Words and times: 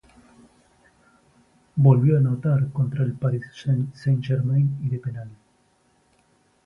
Volvió 1.75 2.15
a 2.15 2.19
anotar 2.21 2.71
contra 2.71 3.03
el 3.03 3.13
Paris 3.13 3.43
Saint-Germain 3.93 4.79
y 4.81 4.89
de 4.89 4.97
penal. 4.97 5.29